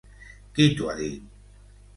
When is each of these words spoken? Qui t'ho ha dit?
Qui 0.55 0.65
t'ho 0.79 0.89
ha 0.93 0.97
dit? 1.03 1.31